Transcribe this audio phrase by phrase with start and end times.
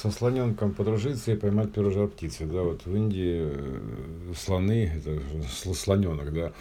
[0.00, 2.46] со слоненком подружиться и поймать первую жар птицы.
[2.46, 5.20] Да, вот в Индии э, слоны, это
[5.74, 6.52] слоненок, да,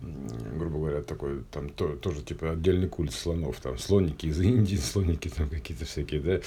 [0.00, 5.28] грубо говоря, такой, там то, тоже типа отдельный культ слонов, там слоники из Индии, слоники
[5.28, 6.40] там какие-то всякие, да,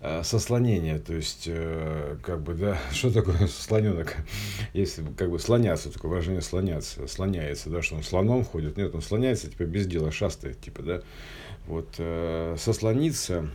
[0.00, 4.16] а, сослонение, то есть, э, как бы, да, что такое слоненок?
[4.72, 9.02] Если как бы слоняться, такое выражение слоняться, слоняется, да, что он слоном ходит, нет, он
[9.02, 11.02] слоняется, типа, без дела, шастает, типа, да,
[11.68, 13.48] вот, э, сослониться,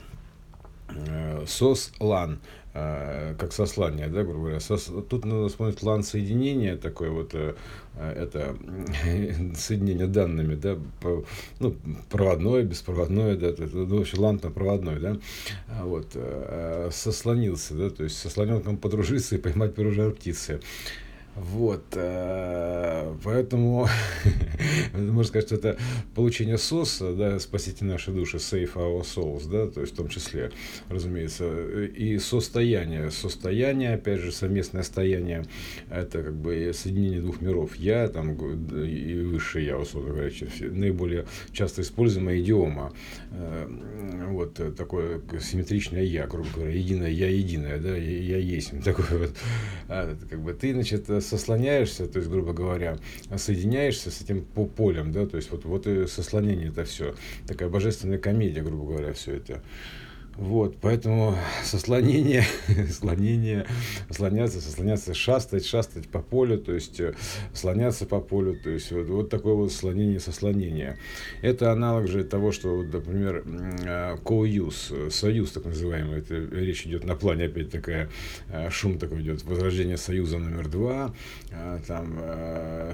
[1.47, 2.39] сослан,
[2.73, 4.59] э, как сослание, да, грубо говоря.
[4.59, 7.55] Сос, тут надо вспомнить лан соединения, такое вот, э,
[7.95, 8.55] это
[9.55, 11.23] соединение данными, да, по,
[11.59, 11.75] ну,
[12.09, 15.17] проводное, беспроводное, да, это, ну, вообще лан на проводной, да,
[15.83, 20.59] вот, э, сослонился, да, то есть со слоненком подружиться и поймать первую птицы.
[21.35, 23.89] Вот, э, поэтому
[24.93, 25.77] можно сказать, что это
[26.15, 30.51] получение СОСа, да, спасите наши души, save our souls, да, то есть в том числе,
[30.87, 31.45] разумеется,
[31.83, 35.43] и состояние, состояние, опять же, совместное стояние,
[35.89, 40.31] это как бы соединение двух миров, я там и высшее я, условно говоря,
[40.61, 42.93] наиболее часто используемая идиома,
[43.31, 43.67] э,
[44.29, 49.35] вот такое симметричное я, грубо говоря, единое я единое, да, я есть, такой вот,
[49.89, 52.97] а, как бы ты, значит, сослоняешься, то есть, грубо говоря,
[53.37, 57.15] соединяешься с этим по полем, да, то есть вот, вот и сослонение это все,
[57.47, 59.61] такая божественная комедия, грубо говоря, все это.
[60.37, 62.43] Вот, поэтому сослонение,
[62.91, 63.65] слонение,
[64.09, 67.13] слоняться, сослоняться, шастать, шастать по полю, то есть э,
[67.53, 70.97] слоняться по полю, то есть вот, вот такое вот слонение, сослонение.
[71.41, 77.15] Это аналог же того, что, например, co-use, э, союз так называемый, это речь идет на
[77.15, 78.09] плане, опять такая,
[78.49, 81.13] э, шум такой идет, возрождение союза номер два,
[81.87, 82.19] там,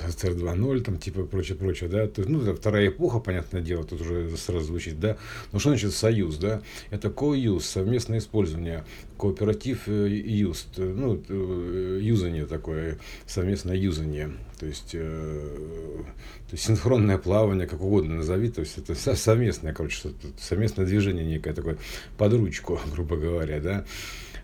[0.07, 3.83] СССР 2.0, там, типа, прочее, прочее, да, то есть, ну, это вторая эпоха, понятное дело,
[3.83, 5.17] тут уже сразу звучит, да,
[5.51, 8.83] но что значит союз, да, это co co-use, совместное использование,
[9.17, 16.03] кооператив use, э, ну, э, юзание такое, совместное юзание, то есть, э,
[16.49, 20.09] то есть синхронное плавание, как угодно назови, то есть это совместное, короче,
[20.39, 21.77] совместное движение некое такое,
[22.17, 23.85] под ручку, грубо говоря, да,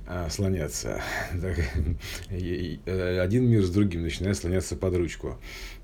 [0.10, 1.02] а, слоняться.
[2.30, 5.38] Один мир с другим начинает слоняться под ручку,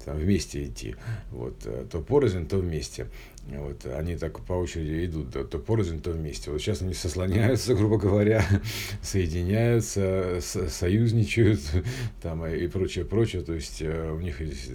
[0.06, 0.96] там, вместе идти.
[1.32, 3.08] Вот, то порознь, то вместе.
[3.46, 6.50] Вот, они так по очереди идут, то, то порознь, то вместе.
[6.50, 8.46] Вот сейчас они сослоняются, грубо говоря,
[9.02, 11.60] соединяются, со, союзничают
[12.22, 13.42] там, и прочее, прочее.
[13.42, 14.72] То есть э, у них есть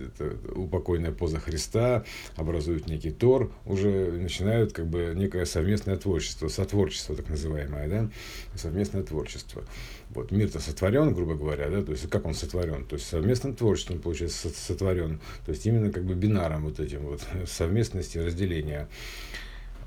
[0.55, 2.05] упокойная поза Христа,
[2.37, 8.11] образуют некий Тор, уже начинают как бы некое совместное творчество, сотворчество так называемое, да,
[8.55, 9.65] совместное творчество.
[10.11, 13.99] Вот мир-то сотворен, грубо говоря, да, то есть как он сотворен, то есть совместным творчеством,
[13.99, 18.58] получается, сотворен, то есть именно как бы бинаром вот этим вот совместности, разделения.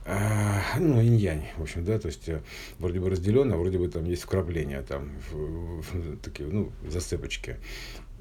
[0.03, 2.41] А, ну, инь-янь, в общем, да, то есть э,
[2.79, 7.57] вроде бы разделено, а вроде бы там есть вкрапления, там, в, в, такие, ну, зацепочки.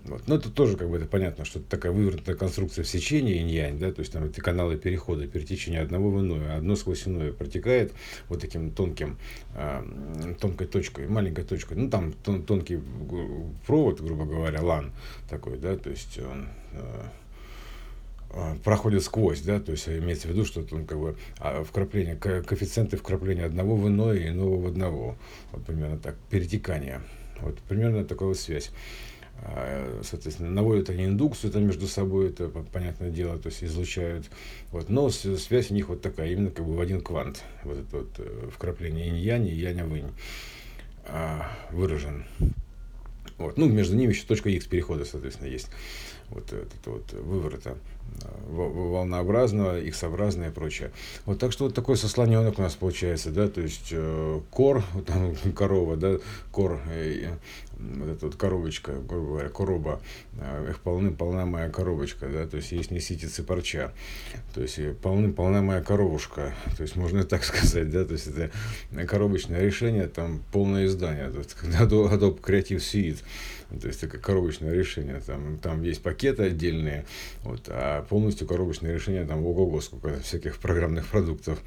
[0.04, 0.26] Вот.
[0.26, 3.78] Но это тоже как бы это понятно, что это такая вывернутая конструкция в сечении инь-янь,
[3.78, 7.92] да, то есть там эти каналы перехода, перетечения одного в иное, одно сквозь иное протекает
[8.28, 9.18] вот таким тонким,
[9.54, 12.80] э, тонкой точкой, маленькой точкой, ну там тон, тонкий
[13.66, 14.92] провод, грубо говоря, лан
[15.28, 17.04] такой, да, то есть он э,
[18.64, 22.96] проходит сквозь, да, то есть имеется в виду, что он как бы а, вкрапление, коэффициенты
[22.96, 25.16] вкрапления одного в иное и иного в одного,
[25.52, 27.02] вот примерно так, перетекание,
[27.40, 28.70] вот примерно такая вот связь.
[29.42, 34.30] А, соответственно, наводят они индукцию там между собой, это понятное дело, то есть излучают.
[34.70, 37.42] Вот, но связь у них вот такая, именно как бы в один квант.
[37.64, 40.10] Вот это вот э, вкрапление инь-янь и янь-вынь
[41.06, 42.26] а, выражен.
[43.40, 43.56] Вот.
[43.56, 45.68] Ну, между ними еще точка X перехода, соответственно, есть.
[46.28, 47.76] Вот этот вот выворота
[48.48, 50.90] волнообразного, X-образное и прочее.
[51.24, 55.34] Вот так что вот такой сослоненок у нас получается, да, то есть э, кор, там
[55.56, 56.18] корова, да,
[56.52, 57.30] кор, э,
[57.80, 60.00] вот эта вот коробочка, грубо говоря, короба,
[60.38, 63.92] э, их полны, полна моя коробочка, да, то есть есть неситицы парча,
[64.54, 68.50] то есть полны, полна моя коробушка, то есть можно так сказать, да, то есть это
[69.06, 73.18] коробочное решение, там полное издание, то есть когда Adobe Creative Suite,
[73.78, 77.06] то есть это коробочное решение, там, там есть пакеты отдельные,
[77.42, 81.60] вот, а полностью коробочное решение, там, ого-го, сколько всяких программных продуктов.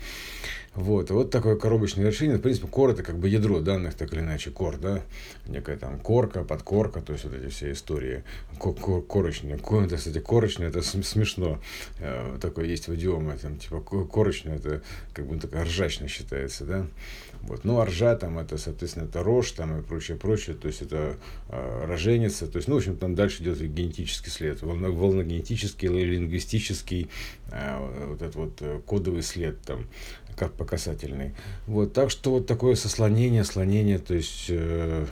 [0.75, 2.37] Вот, вот такое коробочное решение.
[2.37, 5.01] В принципе, кор это как бы ядро данных, так или иначе, кор, да,
[5.45, 8.23] некая там корка, подкорка, то есть вот эти все истории.
[8.57, 9.59] Кор корочные.
[9.59, 11.59] Кор, это, кстати, корочное, это смешно.
[11.99, 14.81] Э, такое есть в идиоме, там, типа, корочное, это
[15.13, 16.87] как бы такая ржачно считается, да.
[17.43, 17.65] Вот.
[17.65, 21.17] Ну, а ржа там, это, соответственно, это рожь там и прочее, прочее, то есть это
[21.49, 26.15] э, роженица, то есть, ну, в общем, там дальше идет генетический след, волно, волногенетический или
[26.15, 27.09] лингвистический,
[27.51, 29.87] э, вот этот вот э, кодовый след там,
[30.35, 31.33] как по касательной.
[31.67, 35.05] Вот, так что вот такое сослонение, слонение, то есть э,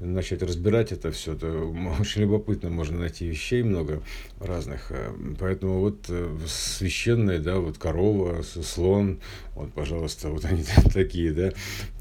[0.00, 1.46] начать разбирать это все, то
[2.00, 4.02] очень любопытно, можно найти вещей много
[4.40, 4.90] разных.
[4.90, 9.20] Э, поэтому вот э, священные, да, вот корова, слон,
[9.54, 11.52] вот, пожалуйста, вот они такие, да,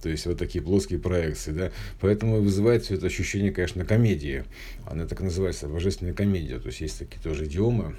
[0.01, 1.71] то есть вот такие плоские проекции, да.
[2.01, 4.43] Поэтому вызывает все это ощущение, конечно, комедии.
[4.85, 6.59] Она так называется, божественная комедия.
[6.59, 7.95] То есть есть такие тоже идиомы,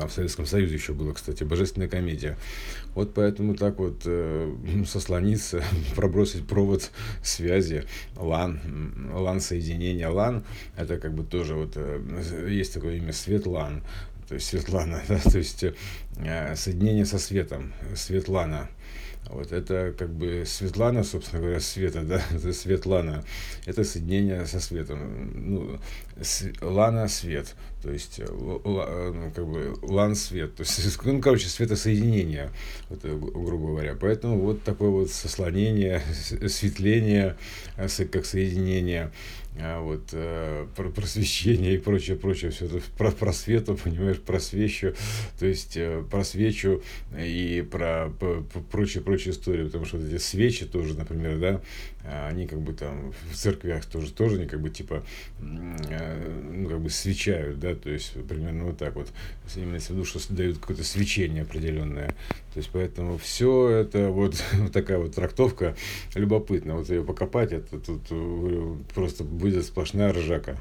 [0.00, 2.36] а в Советском Союзе еще было, кстати, божественная комедия.
[2.94, 4.54] Вот поэтому так вот э,
[4.86, 5.62] сослониться,
[5.96, 6.90] пробросить провод
[7.22, 7.84] связи,
[8.16, 8.60] LAN,
[9.12, 10.44] LAN соединения, LAN,
[10.76, 13.82] это как бы тоже вот, э, есть такое имя Светлан,
[14.28, 18.68] то есть Светлана, да, то есть э, соединение со светом, Светлана.
[19.28, 23.24] Вот это как бы Светлана, собственно говоря, Света, да, это Светлана,
[23.64, 25.78] это соединение со светом, ну,
[26.20, 31.20] с, Лана свет, то есть э, ла, ну, как бы Лан свет, то есть, ну,
[31.20, 32.50] короче, светосоединение,
[32.88, 33.96] вот, э, грубо говоря.
[33.98, 36.02] Поэтому вот такое вот сослонение,
[36.48, 37.36] светление,
[37.76, 39.12] э, как соединение,
[39.80, 44.94] вот, э, просвещение и прочее, прочее, все это про просвету, понимаешь, просвещу,
[45.38, 46.82] то есть э, просвечу
[47.18, 51.60] и про, про прочие, прочие истории, потому что вот эти свечи тоже, например, да,
[52.28, 55.02] они как бы там в церквях тоже, тоже они как бы типа,
[55.40, 59.08] э, ну, как бы свечают, да, то есть примерно вот так вот,
[59.56, 62.10] имеется в виду, что дают какое-то свечение определенное,
[62.54, 65.74] то есть поэтому все это вот, вот такая вот трактовка
[66.14, 68.02] любопытна, вот ее покопать, это тут
[68.94, 70.56] просто будет сплошная ржака.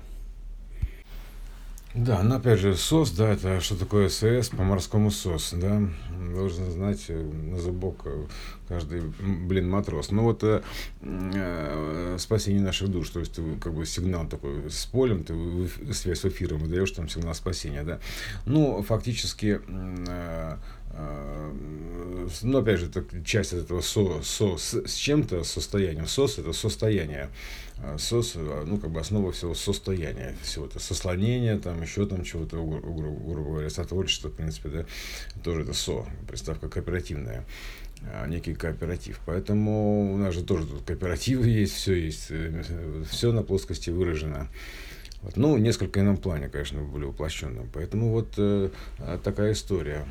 [1.96, 5.82] Да, ну опять же, СОС, да, это что такое СС по морскому СОС, да,
[6.34, 8.26] должен знать э, на зубок э,
[8.68, 10.12] каждый, блин, матрос.
[10.12, 10.62] Ну вот э,
[11.02, 15.34] э, спасение наших душ, то есть ты как бы сигнал такой с полем, ты
[15.94, 18.00] связь с эфиром выдаешь там сигнал спасения, да.
[18.46, 20.58] Ну, фактически э,
[22.42, 26.08] ну, опять же, это часть этого со, со, с, с чем-то состоянием.
[26.08, 27.30] СОС– это состояние.
[27.82, 32.24] А сос, а, ну, как бы основа всего состояния, всего это сослонение, там, еще там
[32.24, 34.86] чего-то, грубо, грубо говоря, сотворчество, в принципе, да,
[35.44, 37.46] тоже это со, приставка кооперативная
[38.02, 39.22] а, некий кооператив.
[39.26, 42.64] Поэтому у нас же тоже тут кооперативы есть, все есть, э,
[43.10, 44.50] все на плоскости выражено.
[45.22, 45.38] Вот.
[45.38, 47.70] Ну, несколько ином плане, конечно, более воплощенном.
[47.74, 48.70] Поэтому вот э,
[49.24, 50.06] такая история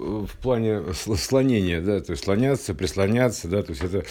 [0.00, 4.04] в плане слонения, да, то есть слоняться, прислоняться, да, то есть это,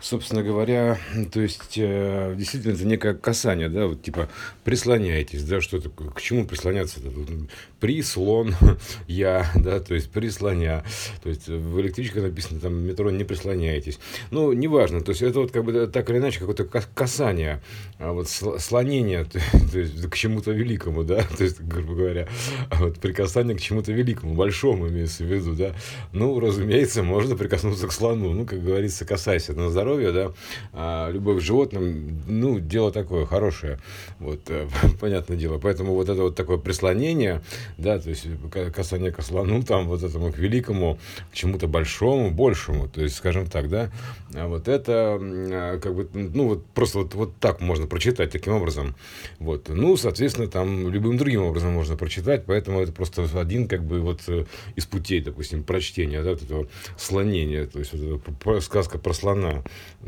[0.00, 0.98] собственно говоря,
[1.32, 4.28] то есть э, действительно это некое касание, да, вот типа
[4.64, 7.48] прислоняйтесь, да, что это, к чему прислоняться, -то?
[7.78, 8.54] прислон,
[9.06, 10.84] я, да, то есть прислоня,
[11.22, 14.00] то есть в электричке написано там метро не прислоняйтесь,
[14.30, 17.62] ну, неважно, то есть это вот как бы так или иначе какое-то касание,
[17.98, 19.24] а вот слонение,
[19.72, 22.28] то, есть к чему-то великому, да, то есть, грубо говоря,
[22.72, 25.74] вот прикасание к чему-то великому, большому имеется в виду, да.
[26.12, 28.32] Ну, разумеется, можно прикоснуться к слону.
[28.32, 30.32] Ну, как говорится, касайся на здоровье, да.
[30.72, 33.78] А любовь к животным, ну, дело такое хорошее.
[34.18, 34.68] Вот, э,
[35.00, 35.58] понятное дело.
[35.58, 37.42] Поэтому вот это вот такое прислонение,
[37.76, 38.26] да, то есть
[38.74, 40.98] касание к слону, там, вот этому к великому,
[41.30, 43.90] к чему-то большому, большему, то есть, скажем так, да,
[44.34, 48.54] а вот это, а, как бы, ну, вот просто вот, вот так можно прочитать, таким
[48.54, 48.94] образом.
[49.38, 54.00] Вот, ну, соответственно, там любым другим образом можно прочитать, поэтому это просто один, как бы,
[54.00, 54.44] вот э,
[54.76, 56.66] из путей детей, допустим, прочтение, да, этого
[56.96, 59.62] слонения, то есть вот эта сказка про слона,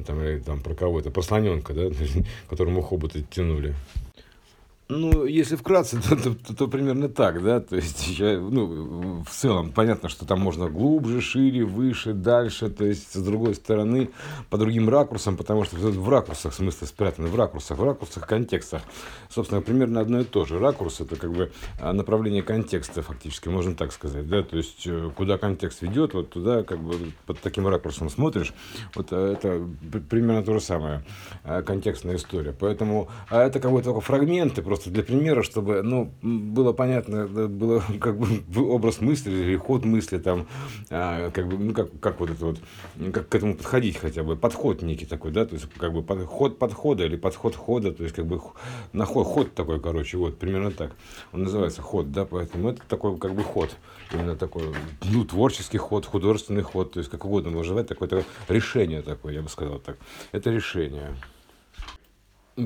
[0.06, 1.90] там, или там про кого-то, про слоненка, да,
[2.48, 3.74] которому хоботы тянули.
[4.90, 9.30] Ну, если вкратце, то, то, то, то примерно так, да, то есть, я, ну, в
[9.30, 14.10] целом, понятно, что там можно глубже, шире, выше, дальше, то есть, с другой стороны,
[14.50, 18.82] по другим ракурсам, потому что в ракурсах, в смысле, спрятаны в ракурсах, в ракурсах, контекстах,
[19.28, 20.58] собственно, примерно одно и то же.
[20.58, 25.10] Ракурс– это как бы а, направление контекста, фактически, можно так сказать, да, то есть, э,
[25.16, 28.52] куда контекст ведет, вот туда, как бы, под таким ракурсом смотришь,
[28.96, 29.64] вот э, это
[30.08, 31.04] примерно то же самое,
[31.44, 35.82] э, контекстная история, поэтому, а это как бы только фрагменты, просто просто для примера, чтобы
[35.82, 40.46] ну, было понятно, было как бы образ мысли или ход мысли, там,
[40.90, 42.58] а, как бы, ну, как, как вот это вот,
[43.12, 46.58] как к этому подходить хотя бы, подход некий такой, да, то есть, как бы, подход
[46.58, 48.40] подхода или подход хода, то есть, как бы,
[48.92, 50.92] на ход, ход такой, короче, вот, примерно так.
[51.32, 53.76] Он называется ход, да, поэтому это такой, как бы, ход,
[54.12, 54.64] именно такой,
[55.04, 59.42] ну, творческий ход, художественный ход, то есть, как угодно можно назвать, такое-то решение такое, я
[59.42, 59.98] бы сказал так.
[60.32, 61.14] Это решение.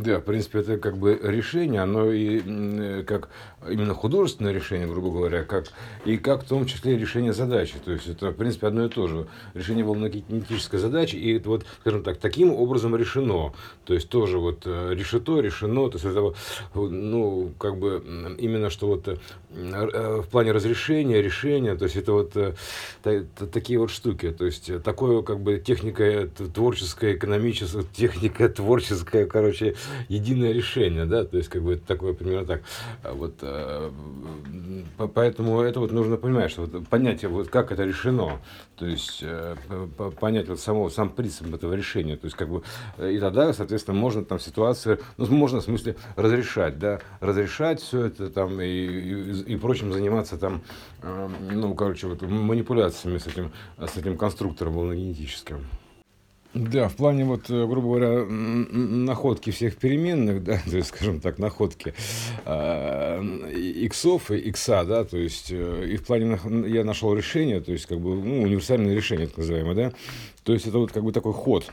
[0.02, 3.28] Да, в принципе, это как бы решение, оно и как
[3.68, 5.66] именно художественное решение, грубо говоря, как,
[6.04, 7.74] и как в том числе решение задачи.
[7.84, 9.28] То есть это, в принципе, одно и то же.
[9.54, 13.52] Решение волнокинетической задачи, и это вот, скажем так, таким образом решено.
[13.84, 16.34] То есть тоже вот э, решето, решено, то есть это,
[16.74, 18.02] ну, как бы
[18.38, 19.18] именно что вот э,
[19.54, 22.36] в плане разрешения, решения, то есть это вот
[23.52, 24.30] такие вот штуки.
[24.30, 29.76] То есть такое как бы техника творческая, экономическая, техника творческая, короче,
[30.08, 32.62] единое решение, да, то есть как бы такое примерно так.
[33.02, 33.90] А вот, э,
[35.14, 38.40] поэтому это вот нужно понимать, что вот понятие, вот как это решено,
[38.76, 39.56] то есть э,
[40.20, 42.62] понять вот само, сам принцип этого решения, то есть как бы,
[42.98, 48.30] и тогда, соответственно, можно там ситуацию, ну, можно в смысле разрешать, да, разрешать все это
[48.30, 50.62] там и, и, и прочим заниматься там,
[51.02, 55.64] э, ну, короче, вот манипуляциями с этим, с этим конструктором волногенетическим.
[56.54, 61.38] Да, в плане, вот, э, грубо говоря, находки всех переменных, да, то есть, скажем так,
[61.38, 61.94] находки
[62.44, 63.22] э,
[63.52, 67.98] и икса, да, то есть, э, и в плане я нашел решение, то есть, как
[67.98, 69.92] бы, ну, универсальное решение, так называемое, да,
[70.44, 71.72] то есть, это вот как бы такой ход,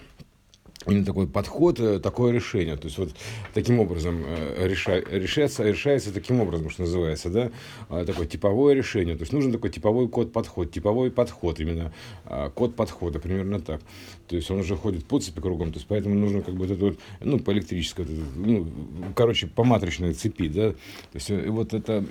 [0.88, 2.76] именно такой подход, э, такое решение.
[2.76, 3.12] То есть вот
[3.54, 7.52] таким образом э, реша, решается, решается таким образом, что называется, да,
[7.90, 9.16] а, такое типовое решение.
[9.16, 11.94] То есть нужен такой типовой код подход, типовой подход, именно
[12.26, 13.82] а, код подхода, примерно так.
[14.28, 16.72] То есть он уже ходит по цепи кругом, то есть поэтому нужно как бы вот
[16.72, 18.66] это вот, ну, по электрической, ну,
[19.14, 20.78] короче, по матричной цепи, да, то
[21.16, 22.04] есть э, вот это,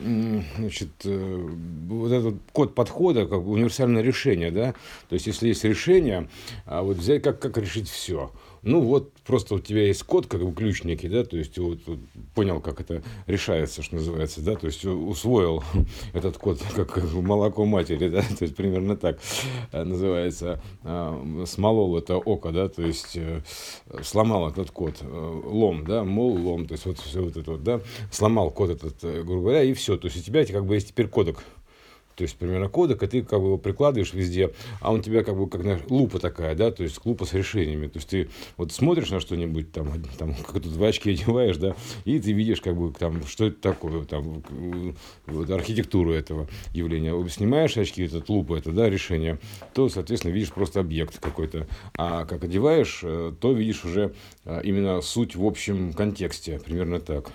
[0.59, 4.75] значит, вот этот код подхода, как универсальное решение, да,
[5.09, 6.29] то есть если есть решение,
[6.67, 8.31] а вот взять, как, как решить все,
[8.63, 11.99] ну вот, просто у тебя есть код, как у ключники, да, то есть вот, вот
[12.35, 15.63] понял, как это решается, что называется, да, то есть усвоил
[16.13, 19.19] этот код, как молоко матери, да, то есть примерно так
[19.73, 23.43] э, называется, а, смолол это око, да, то есть э,
[24.03, 27.63] сломал этот код, э, лом, да, мол, лом, то есть вот все вот это вот,
[27.63, 30.89] да, сломал код этот, грубо говоря, и все, то есть у тебя как бы есть
[30.89, 31.39] теперь кодек,
[32.21, 35.39] то есть примерно кодек, и ты как бы его прикладываешь везде, а он тебя как
[35.39, 37.87] бы как знаешь, лупа такая, да, то есть лупа с решениями.
[37.87, 41.75] То есть ты вот смотришь на что-нибудь, там, там как тут в очки одеваешь, да,
[42.05, 44.43] и ты видишь как бы там, что это такое, там,
[45.25, 47.15] вот, архитектуру этого явления.
[47.31, 49.39] Снимаешь очки, этот лупа, это, да, решение,
[49.73, 51.67] то, соответственно, видишь просто объект какой-то.
[51.97, 54.13] А как одеваешь, э, то видишь уже
[54.45, 57.31] э, именно суть в общем контексте, примерно так.